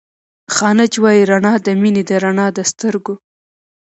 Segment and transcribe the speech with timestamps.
[0.55, 3.13] خانج وائي رڼا َد مينې ده رڼا َد سترګو